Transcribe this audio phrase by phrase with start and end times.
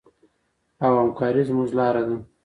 [0.83, 2.15] او همکاري زموږ لاره ده.